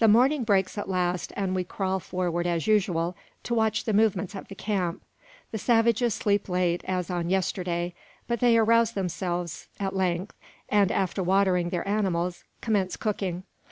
[0.00, 4.34] The morning breaks at last, and we crawl forward as usual, to watch the movements
[4.34, 5.00] of the camp.
[5.50, 7.94] The savages sleep late, as on yesterday;
[8.28, 10.36] but they arouse themselves at length,
[10.68, 13.44] and after watering their animals, commence cooking.